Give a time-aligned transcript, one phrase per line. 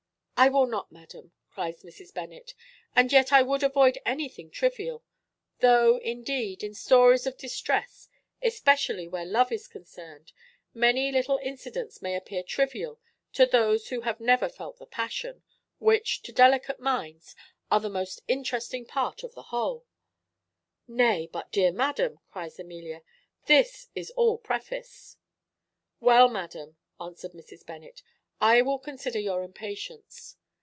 [0.43, 2.11] "I will not, madam," cries Mrs.
[2.15, 2.55] Bennet,
[2.95, 5.03] "and yet I would avoid anything trivial;
[5.59, 8.09] though, indeed, in stories of distress,
[8.41, 10.31] especially where love is concerned,
[10.73, 12.99] many little incidents may appear trivial
[13.33, 15.43] to those who have never felt the passion,
[15.77, 17.35] which, to delicate minds,
[17.69, 19.85] are the most interesting part of the whole."
[20.87, 23.03] "Nay, but, dear madam," cries Amelia,
[23.45, 25.17] "this is all preface."
[25.99, 27.63] "Well, madam," answered Mrs.
[27.63, 28.01] Bennet,
[28.43, 30.35] "I will consider your impatience."